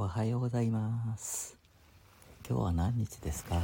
[0.00, 1.56] おはようございます。
[2.48, 3.60] 今日は何日ですか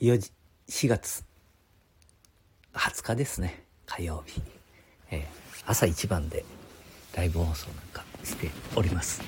[0.00, 0.30] ?4 時、
[0.70, 1.22] 4月
[2.72, 3.62] 20日ですね。
[3.84, 4.40] 火曜日。
[5.10, 6.46] えー朝一番で
[7.14, 9.20] ライブ放送なんかしております。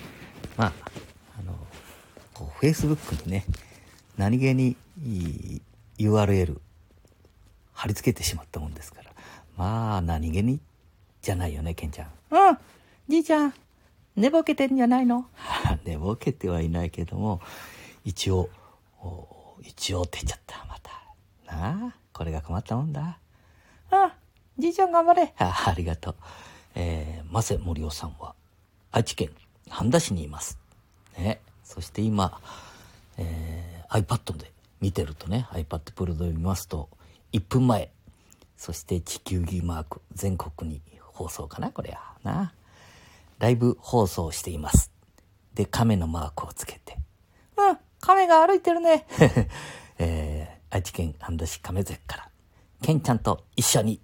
[0.56, 0.72] まあ、
[1.38, 1.52] あの、
[2.32, 3.44] こう、Facebook にね、
[4.16, 5.60] 何気にい
[5.98, 6.58] い URL
[7.74, 9.10] 貼り付けてしまったもんですから。
[9.58, 10.60] まあ、何気に
[11.20, 12.08] じゃないよね、ケンちゃん。
[12.30, 12.58] うん、
[13.06, 13.54] じいちゃん、
[14.18, 15.26] 寝ぼけてんじゃないの？
[15.84, 17.40] 寝ぼけてはいないけども、
[18.04, 18.50] 一応、
[19.00, 20.90] お一応って言っちゃった、また。
[21.46, 23.18] なあ、これが困ったもんだ。
[23.90, 24.14] あ、
[24.58, 25.34] じいちゃん頑張れ。
[25.38, 26.16] あ ありがとう。
[26.74, 28.34] えー、マセ森夫さんは、
[28.92, 29.30] 愛知県
[29.68, 30.58] 半田市にいます。
[31.16, 31.40] ね。
[31.64, 32.40] そして今、
[33.18, 36.88] えー、iPad で見てるとね、iPad Pro で見ますと、
[37.32, 37.90] 1分前、
[38.56, 40.80] そして地球儀マーク、全国に
[41.12, 42.00] 放送かな、これや。
[42.24, 42.52] な。
[43.38, 44.90] ライブ放送しています。
[45.54, 46.98] で、亀のマークをつけて。
[47.56, 49.06] うん、亀が歩いてるね。
[49.98, 52.30] えー、愛知県半田市亀崎から、
[52.82, 54.00] ケンちゃんと一緒に、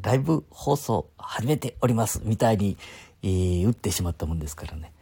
[0.00, 2.20] ライブ放送始めております。
[2.24, 2.76] みたいに、
[3.22, 4.92] えー打ってしまったもんですからね。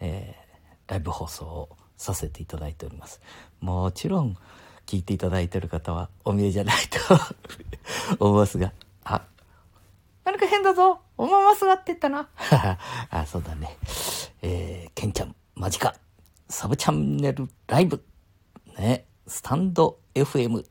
[0.00, 0.42] えー
[0.88, 3.20] ライブ放送をさせていただいております。
[3.60, 4.36] もちろん、
[4.84, 6.98] 聞いていただいている方はお見えじゃないと
[8.22, 8.72] 思いますが、
[9.04, 9.22] あ、
[10.24, 12.28] 何か変だぞおまますがってったな。
[13.10, 13.76] あ、そうだね。
[14.42, 15.94] えー、ケンちゃん、マジか。
[16.48, 18.04] サブチャンネルライブ。
[18.78, 20.64] ね、スタンド FM。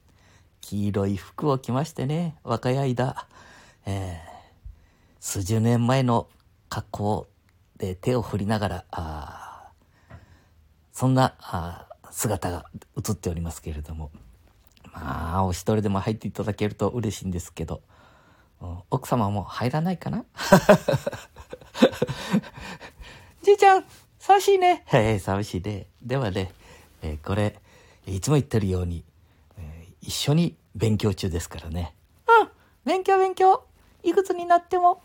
[0.61, 3.27] 黄色い服を着ましてね、若い間、
[3.85, 4.31] えー
[5.23, 6.27] 数十年前の
[6.67, 7.27] 格好
[7.77, 9.69] で手を振りながら、あ
[10.91, 12.65] そんなあ姿が
[12.97, 14.09] 映っておりますけれども、
[14.91, 17.83] まあ、お一人でも入っていただけると嬉しいんですけど、
[18.89, 20.23] 奥様も入らないかな？
[23.43, 23.85] じいちゃん、
[24.19, 24.83] 寂しいね。
[24.87, 25.87] へえ、寂しいね。
[26.01, 26.51] ではね、
[27.01, 27.59] えーこれ、
[28.05, 29.03] いつも言ってるように、
[29.57, 31.93] えー一緒に勉強中ですからね。
[32.41, 32.49] うん、
[32.85, 33.63] 勉強勉強。
[34.03, 35.01] いくつになっても、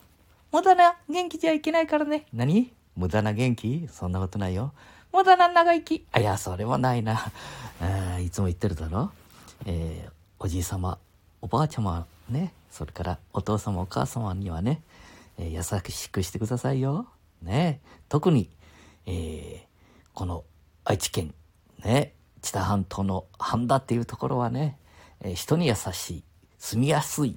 [0.53, 2.27] 無駄な元気じゃいけないからね。
[2.33, 2.73] 何？
[2.97, 3.89] 無駄な元気？
[3.93, 4.73] そんなことないよ。
[5.13, 6.07] 無駄な長生き。
[6.13, 7.31] あ、いや、それはないな。
[7.81, 9.11] あーいつも言ってるだろ？
[9.67, 10.99] えーおじい様、
[11.41, 14.83] おばあちゃまね、それからお父様、お母様にはね、
[15.39, 17.07] え優しくしてくださいよ。
[17.43, 18.51] ね、特に、
[19.07, 19.67] えー
[20.17, 20.45] この
[20.83, 21.35] 愛知県、
[21.85, 24.79] ね、知多半島の半田っていうところはね、
[25.21, 26.25] え人に優しい、
[26.57, 27.37] 住みやすい、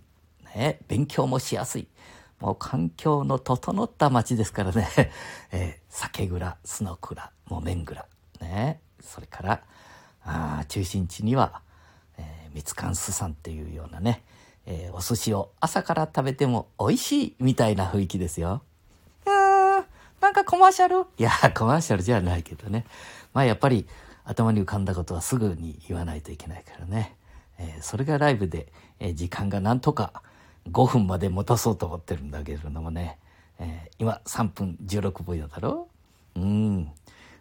[0.55, 1.89] ね、勉強もしやすい、
[2.39, 4.87] もう環境の整った町ですからね、
[5.51, 8.05] えー酒蔵、須の蔵、木綿蔵、
[8.39, 9.63] ね、それから、
[10.23, 11.61] あ中心地には、
[12.17, 14.23] えー、みつかんすさんっていうようなね、
[14.71, 18.61] えーお寿司を朝から食べても美味しいみたいな雰囲気ですよ。
[19.25, 21.07] なんかコマーシャル？
[21.17, 22.85] いや、 コマーシャルじゃないけどね。
[23.33, 23.87] まあやっぱり
[24.25, 27.15] 頭に浮かんだことはすぐに言わないといけないからね。
[27.57, 30.21] えーそれがライブで、えー時間がなんとか
[30.71, 33.17] 5分まで持たそうと思ってるんだけれどもね。
[33.59, 35.87] え今3分16秒だろ？
[36.35, 36.91] うん。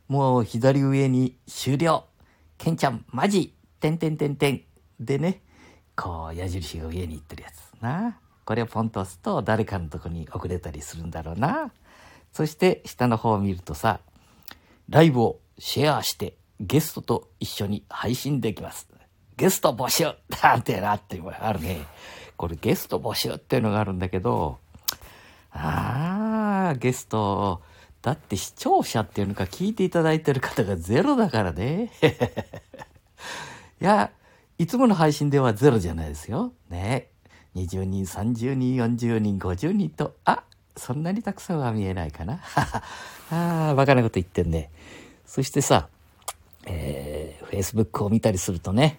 [0.08, 2.06] もう左上に終了。
[2.56, 4.62] ケンちゃん、マジてんてんてんてん。
[4.98, 5.42] でね、
[5.98, 8.20] こう矢印が上に行ってるやつな。
[8.44, 11.72] これをポンと押すと誰かのとこに遅れたりするんだろうな。
[12.32, 13.98] そして下の方を見るとさ、
[14.88, 18.88] ライブをシェアしてゲストと一緒に配信できます。
[19.36, 20.04] ゲスト募集
[20.40, 21.80] なんてなってあるね。
[22.36, 24.58] これゲスト募集っていうのがあるんだけど、
[25.50, 27.60] ああ、ゲスト、
[28.02, 31.90] だって視聴者っていうのか聞いていただいてる方がゼロだからね。
[33.82, 34.12] いや、
[34.58, 36.52] いつもの配信ではゼロじゃないですよ。
[36.68, 37.08] ね。
[37.54, 40.42] 20人、30人、40人、50人と、あ、
[40.76, 42.40] そんなにたくさんは見えないかな。
[43.30, 44.70] ああ、バカなこと言ってんね。
[45.26, 45.88] そしてさ、
[46.66, 48.98] えー、Facebook を見たりするとね、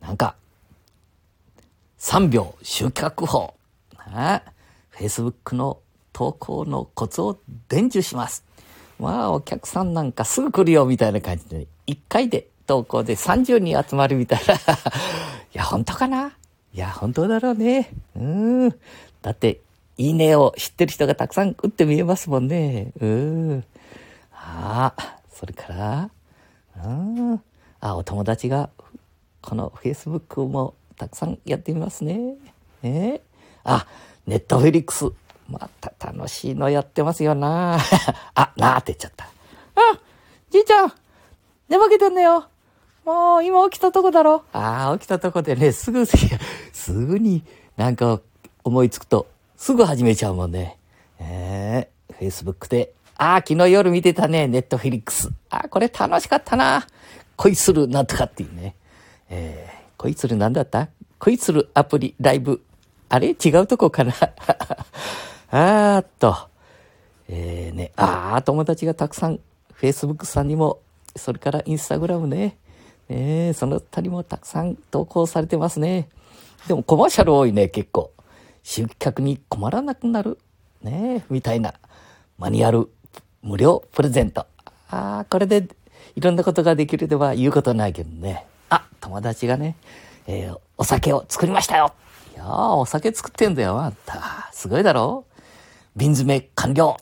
[0.00, 0.34] なんか、
[1.98, 3.54] 3秒集客法。
[3.98, 4.42] あ
[4.92, 5.80] Facebook の
[6.14, 8.44] 投稿のコツを伝授します。
[8.98, 14.54] まあ、お客さんなんかすぐ来るよ、みたいな感じで、1回で投稿で30人集まるみたいな。
[14.54, 14.58] い
[15.52, 16.32] や、本当かな？
[16.74, 17.90] いや、本当だろうね。
[18.16, 18.70] うん。
[19.22, 19.60] だって、
[19.96, 22.92] いいねを知ってる人がたくさん打って見えますもんね。
[23.00, 23.64] うん。
[24.32, 26.10] ああ、それから、
[26.84, 27.42] うん。
[27.80, 28.68] あ、お友達が、
[29.40, 32.34] この Facebook もたくさんやってみますね。
[32.82, 33.22] え
[33.64, 33.86] あ、
[34.26, 35.06] ネットフェリックス。
[35.48, 37.78] また楽しいのやってますよな。
[38.34, 39.24] あ、なーって言っちゃった。
[39.24, 39.28] あ、
[40.50, 40.92] じいちゃん、
[41.68, 42.48] 寝ぼけてんだよ。
[43.06, 44.42] もう今起きたとこだろ。
[44.52, 46.04] ああ、起きたとこでね、すぐ、
[46.72, 47.44] すぐに
[47.76, 48.20] なんか
[48.64, 50.76] 思いつくと、すぐ始めちゃうもんね。
[51.20, 55.30] ええ Facebook でああ、昨日夜見てたね、ネットフィリックス。
[55.50, 56.84] ああ、これ楽しかったな。
[57.36, 58.74] 恋するなんとかっていうね。
[59.30, 60.88] ええー、恋するなんだった？
[61.20, 62.60] 恋するアプリ、ライブ？
[63.08, 63.28] あれ？
[63.28, 64.12] 違うとこかな？
[65.50, 66.36] あーっと。
[67.28, 69.38] えーね、ああ、友達がたくさん、
[69.80, 70.80] Facebook さんにも、
[71.14, 72.26] それからインスタグラム
[73.08, 73.48] ね。
[73.48, 76.08] え、その他にもたくさん投稿されてますね。
[76.68, 78.12] でもコマーシャル多いね、結構。
[78.62, 80.38] 集客に困らなくなる。
[80.82, 81.74] ねえみたいな。
[82.38, 82.88] マニュアル、
[83.42, 84.46] 無料プレゼント。
[84.90, 85.68] ああ、これで
[86.16, 88.46] いろんなことができるでは言うことないけどね。
[88.70, 89.76] あ、友達がね、
[90.26, 91.92] えー、お酒を作りましたよ。
[92.34, 94.50] いやー、お酒作ってんだよ、あんた。
[94.52, 95.24] すごいだろ
[95.94, 96.96] 瓶詰め完了。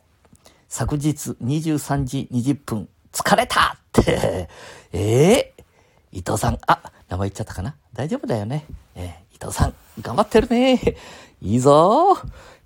[0.69, 4.49] 昨日23時20分、疲れたって。
[4.93, 5.54] ええー、
[6.15, 7.75] 伊藤さん、あ、名前言っちゃったかな？
[7.93, 8.65] 大丈夫だよね。
[8.95, 10.81] えー、伊藤さん、頑張ってるね。
[11.43, 12.17] いいぞ。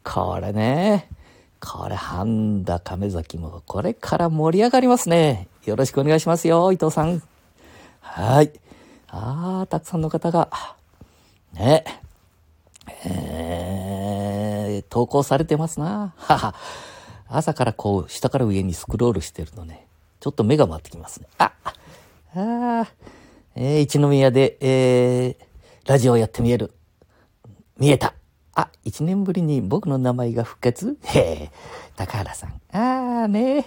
[0.04, 1.08] これね。
[1.58, 5.48] これ、半田亀崎も、これから盛り上がりますね。
[5.64, 7.22] よろしくお願いしますよ、伊藤さん。
[8.00, 8.52] はい。
[9.08, 10.50] ああ、たくさんの方が、
[11.54, 11.84] ね、
[13.06, 16.12] えー、投稿されてますな。
[16.18, 16.54] はは。
[17.28, 19.86] 朝からこう、下から上にスクロールしてるとね、
[20.20, 21.28] ちょっと目が回ってきますね。
[21.38, 21.52] あ、
[22.34, 22.86] ああ、
[23.60, 25.44] えー、一宮で、えー、
[25.84, 26.72] ラジオやって見える。
[27.76, 28.14] 見えた。
[28.54, 30.96] あ、一年ぶりに僕の名前が復活？
[31.06, 31.50] へえ、
[31.96, 32.50] 高原さん。
[32.72, 33.66] ああね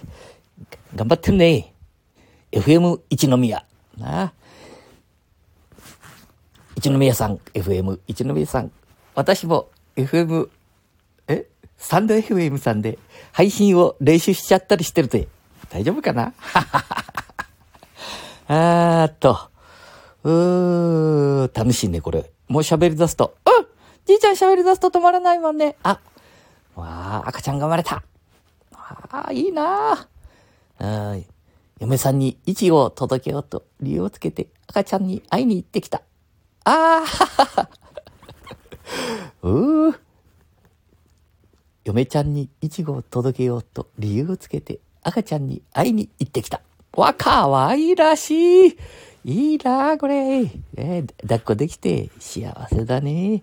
[0.96, 1.74] 頑張ってるね。
[2.52, 3.66] FM 一宮。
[3.98, 4.32] なあ。
[6.74, 8.72] 一宮さん、FM 一宮さん。
[9.14, 10.48] 私も FM、
[11.28, 11.44] え？
[11.76, 12.98] スタンド FM さんで
[13.32, 15.28] 配信を練習しちゃったりしてるて。
[15.68, 16.32] 大丈夫かな？
[18.48, 19.51] あーっと。
[20.24, 22.30] うー、楽しいね、これ。
[22.48, 23.34] もう喋り出すと。
[23.46, 23.66] うん
[24.04, 25.76] じいちゃん喋り出すと止まらないもんね。
[25.84, 26.00] あ、
[26.74, 28.02] わあ、赤ちゃんが生まれた。
[28.72, 30.08] ああ、いいなあ。
[31.78, 36.02] 嫁さんに位置を届けようと理由をつけて赤ちゃんに会いに行ってきた。
[36.64, 37.68] ああ、
[39.42, 39.98] うー。
[41.84, 46.60] 嫁ちゃんにイチゴを届けようと理由をつけて赤ちゃんに会いに行ってきた。
[46.92, 48.78] わ、かわいらしい。
[49.24, 50.40] いいなこれ。
[50.42, 53.42] えー、抱っこできて幸せだね。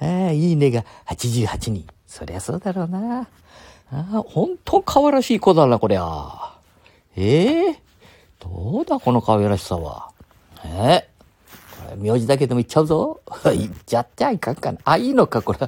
[0.00, 1.86] ああ、いいねが88人。
[2.06, 3.20] そりゃそうだろうな。
[3.20, 3.26] あ
[3.92, 6.54] あ、ほんと可愛らしい子だな、こりゃ。
[7.16, 7.70] ええ？
[7.70, 7.74] ー、
[8.40, 10.10] どうだ、この可愛らしさは。
[10.64, 11.08] ええ？
[11.86, 13.20] ー、これ、名字だけでも言っちゃうぞ。
[13.44, 14.78] 言っちゃってはいかんかな。
[14.84, 15.58] あ、いいのか、これ。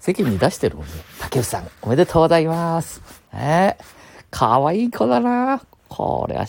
[0.00, 0.92] 世間に出してるもんね。
[1.20, 3.02] 竹内さん、おめでとうございます。
[3.34, 3.82] ええ？
[3.82, 3.84] ー、
[4.30, 5.60] 可愛い子だな。
[5.88, 6.46] これは、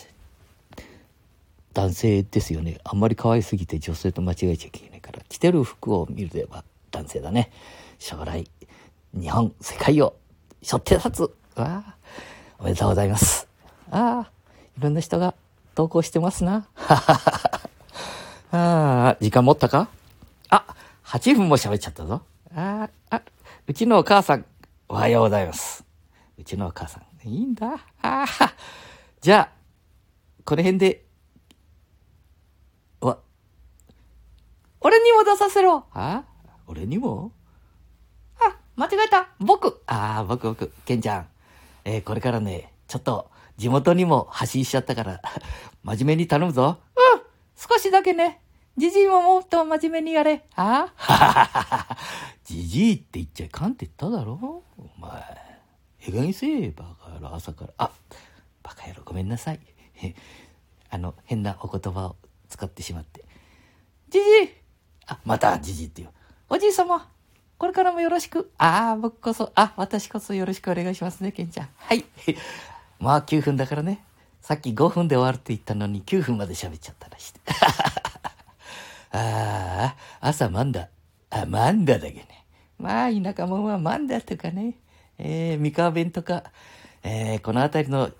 [1.76, 2.78] 男性ですよね。
[2.84, 5.20] あんまり可愛すぎて女性と間違えちゃいけないから。
[5.28, 7.50] 着てる服を見るでは、男性だね。
[7.98, 8.50] 将来、
[9.12, 10.16] 日本、世界を
[10.62, 11.20] 背負って立つ。
[11.54, 11.96] わあ、
[12.58, 13.46] おめでとうございます。
[13.90, 14.30] ああ、
[14.78, 15.34] いろんな人が
[15.74, 16.66] 投稿してますな。
[16.80, 17.60] あ
[18.52, 19.90] あ、時間持ったか？
[20.48, 20.64] あ、
[21.04, 22.22] 8分も喋っちゃったぞ。
[22.54, 23.22] ああ、
[23.66, 24.46] うちのお母さん、
[24.88, 25.84] おはようございます。
[26.38, 27.74] うちのお母さん、いいんだ。
[28.00, 28.26] ああ、
[29.20, 29.56] じゃあ、
[30.46, 31.04] この辺で、
[34.86, 35.78] 俺にも出させろ。
[35.78, 36.24] ああ
[36.68, 37.32] 俺にも？
[38.40, 41.26] あ、間違えた僕ああ、僕僕、ケンちゃん。
[41.84, 45.20] えー、これからね、ちょっと地元にも発信しちゃったから、
[45.82, 46.78] 真面目に頼むぞ。
[46.94, 47.22] うん
[47.56, 48.40] 少しだけね。
[48.76, 50.44] じじいももっと真面目にやれ。
[50.54, 51.96] ああ
[52.44, 54.62] じじいって言っちゃいかんって言っただろ？
[54.78, 55.10] お前。
[56.06, 57.72] えがにせえ、バカ野郎、朝から。
[57.78, 57.90] あ、
[58.62, 59.60] バカ野郎、ごめんなさい。
[60.90, 62.16] あの、変なお言葉を
[62.48, 63.24] 使ってしまって。
[64.10, 64.50] じじい
[65.06, 66.12] あ、またじじって言う。
[66.48, 67.08] おじい様、
[67.58, 68.50] これからもよろしく。
[68.58, 71.68] ああ、僕こそ、あ、私こそよろしくお願いしますね、ケンちゃん。
[71.76, 72.04] はい。
[72.98, 74.04] まあ9分だからね。
[74.40, 77.40] さっき5分で終わるって言ったのに9分まで喋っちゃったらして。
[79.12, 80.88] ああ、朝マンダ。
[81.30, 82.44] あ、マンダだけね。
[82.78, 84.74] まあ、田舎者はマンダとかね、
[85.18, 86.44] えー、三河弁とか、
[87.02, 88.10] えー、この辺りの、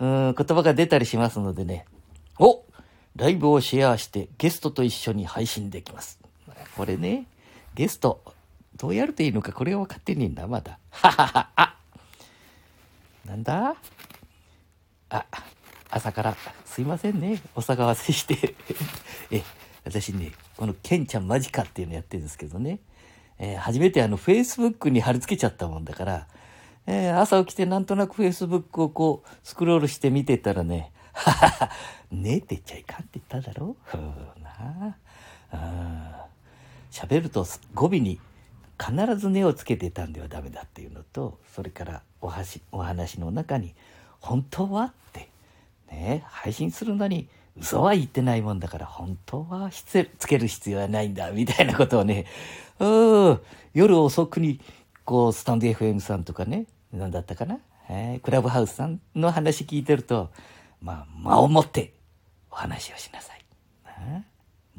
[0.00, 1.86] うん、言葉が出たりしますのでね。
[2.38, 2.64] お
[3.16, 6.18] ライブをシェアしてゲストと一緒に配信できます。
[6.76, 7.26] これね。
[7.74, 8.22] ゲスト、
[8.76, 10.78] どうやるといいのか、これは分かってねえんだ、まだ。
[10.90, 11.76] ははは、あ
[13.26, 13.76] なんだ？
[15.10, 15.24] あ、
[15.90, 17.40] 朝からすいませんね。
[17.54, 18.54] お騒がせして。
[19.30, 19.42] え、
[19.84, 22.80] 私ね、このケンちゃんマジかっていうのやってるんですけどね。
[23.38, 26.26] えー、初めてあの、Facebook に貼り付けちゃったもんだから、
[26.86, 31.70] えー、朝起きてなんとなく Facebook をこう、スクロールして見てたらね、ははは、
[32.10, 33.76] ねえって言っちゃいかんって言っただろ？
[33.84, 34.00] ふう
[34.42, 34.96] な
[35.52, 36.26] あ。
[36.90, 38.18] 喋ると語尾に
[38.78, 43.74] 必ず根をつけてたんではダメだっていうのとそれからおはしお話の中に
[44.20, 45.28] 本当はって
[45.90, 47.28] ね配信するのに
[47.58, 52.26] 嘘は言ってないもんだから本当はつける必要はないんだみたいなことをね
[52.78, 53.40] うん
[53.74, 54.60] 夜遅くに
[55.04, 60.30] こうスタンド FM さんとかね何だったかな、えー、クラブハウスさんの話聞いてると
[60.80, 61.92] まあ間を持って
[62.50, 63.40] お話をしなさい。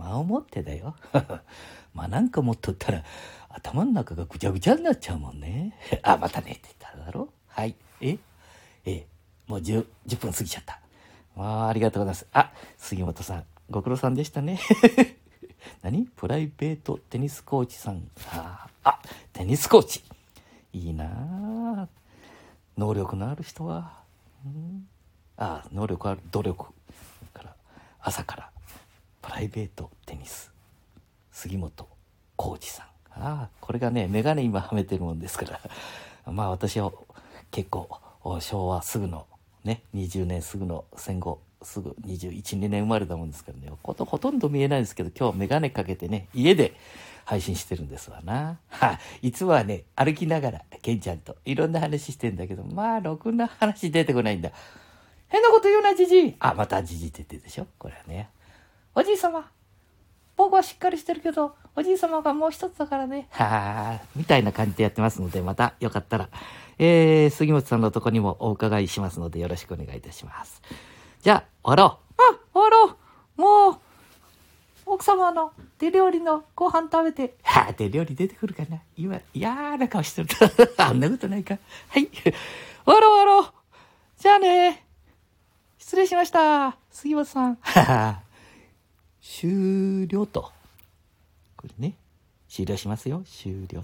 [0.02, 0.96] 間を持ってだよ。
[1.94, 3.04] まあなんか持っとったら
[3.50, 5.78] 頭の中がぐちゃぐちゃになっちゃうもんね。
[6.04, 7.76] あ、またねって言っただろはい。
[8.02, 8.18] え？
[8.86, 9.06] え
[9.48, 10.80] もう 10, 10分過ぎちゃった。
[11.38, 12.28] あありがとうございます。
[12.34, 14.60] あ、杉本さん、ご苦労さんでしたね。
[15.84, 16.06] 何？
[16.08, 18.10] プライベートテニスコーチさん。
[18.32, 19.00] ああ、
[19.34, 20.04] テニスコーチ。
[20.74, 21.88] いいな
[22.78, 24.00] 能力のある人は。
[24.46, 24.88] うん、
[25.38, 26.66] あ能力ある、努力。
[27.34, 27.56] から
[28.00, 28.51] 朝から
[29.42, 30.52] イベートテニス。
[31.32, 31.88] 杉本
[32.36, 32.86] コーチさん。
[32.86, 35.60] ああ、これがね、メガネ今はめてるもんですから。
[36.32, 36.92] まあ私は
[37.50, 37.90] 結構
[38.40, 39.26] 昭和すぐの
[39.64, 46.74] ね、20年すぐの戦後、すぐ21、2年生まれたもんですからね、ことほとんど見えないんですけど、今日メガネかけてね、家で
[47.26, 48.60] 配信してるんですわな。
[48.70, 54.52] はいつもはね、歩きながら、ケンちゃんといろんな話してんだけど、まあ、ろくな話出てこないんだ。
[55.28, 56.36] 変なこと言うな、じじい。
[56.40, 57.68] あ、またじじいって言ってるでしょ？
[57.78, 58.30] これはね。
[58.94, 59.50] おじい様。
[60.36, 63.28] 僕はしっかりしてるけど、おじい様がもう一つだからね。
[63.32, 66.30] はあ、みたいな感じでやってますので、またよかったら、
[66.78, 70.62] えー、杉本さんのとこにもお伺いしますので、よろしくお願いいたします。
[71.22, 72.22] じゃあ、終わろう。
[72.34, 72.98] あ、終わろ
[73.38, 73.42] う。
[73.42, 73.78] もう、
[74.88, 80.30] 奥様の手料理のご飯食べて、はあ、手料理出てくるかな今、嫌な顔してる。
[80.78, 81.58] あんなことないか。
[81.90, 82.08] はい。
[82.08, 82.34] 終
[82.86, 83.54] わろう終わろう。
[84.18, 84.86] じゃあね。
[85.78, 86.78] 失礼しました。
[86.90, 87.58] 杉本さん。
[87.62, 88.31] はは。
[89.22, 90.52] 終了と。
[91.56, 91.96] これね。
[92.50, 93.24] 終了しますよ。
[93.26, 93.78] 終了と。